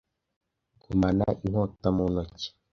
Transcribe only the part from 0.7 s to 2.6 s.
gumana inkota mu ntoki